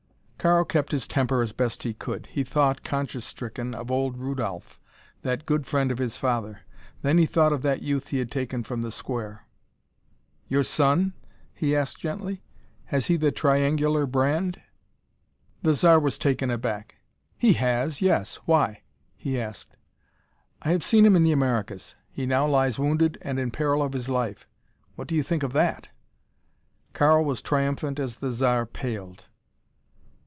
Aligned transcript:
Karl 0.43 0.65
kept 0.65 0.91
his 0.91 1.07
temper 1.07 1.43
as 1.43 1.53
best 1.53 1.83
he 1.83 1.93
could. 1.93 2.25
He 2.25 2.43
thought, 2.43 2.83
conscience 2.83 3.25
stricken, 3.25 3.75
of 3.75 3.91
old 3.91 4.17
Rudolph, 4.17 4.79
that 5.21 5.45
good 5.45 5.67
friend 5.67 5.91
of 5.91 5.99
his 5.99 6.17
father. 6.17 6.61
Then 7.03 7.19
he 7.19 7.27
thought 7.27 7.53
of 7.53 7.61
that 7.61 7.83
youth 7.83 8.07
he 8.07 8.17
had 8.17 8.31
taken 8.31 8.63
from 8.63 8.81
the 8.81 8.89
Square. 8.89 9.45
"Your 10.47 10.63
son?" 10.63 11.13
he 11.53 11.75
asked 11.75 11.99
gently. 11.99 12.41
"Has 12.85 13.05
he 13.05 13.17
the 13.17 13.31
triangular 13.31 14.07
brand?" 14.07 14.59
The 15.61 15.75
Zar 15.75 15.99
was 15.99 16.17
taken 16.17 16.49
aback. 16.49 16.95
"He 17.37 17.53
has, 17.53 18.01
yes. 18.01 18.37
Why?" 18.45 18.81
he 19.15 19.39
asked. 19.39 19.75
"I 20.63 20.71
have 20.71 20.81
seen 20.81 21.05
him 21.05 21.15
in 21.15 21.23
the 21.23 21.31
Americas. 21.33 21.95
He 22.09 22.25
now 22.25 22.47
lies 22.47 22.79
wounded 22.79 23.19
and 23.21 23.39
in 23.39 23.51
peril 23.51 23.83
of 23.83 23.93
his 23.93 24.09
life. 24.09 24.47
What 24.95 25.07
do 25.07 25.13
you 25.13 25.21
think 25.21 25.43
of 25.43 25.53
that?" 25.53 25.89
Karl 26.93 27.23
was 27.23 27.43
triumphant 27.43 27.99
as 27.99 28.15
the 28.15 28.31
Zar 28.31 28.65
paled. 28.65 29.27